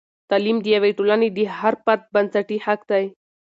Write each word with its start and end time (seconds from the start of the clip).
تعلیم 0.29 0.57
د 0.61 0.65
یوې 0.75 0.91
ټولنې 0.97 1.27
د 1.37 1.39
هر 1.59 1.73
فرد 1.83 2.01
بنسټي 2.13 2.57
حق 2.65 2.81
دی. 2.91 3.05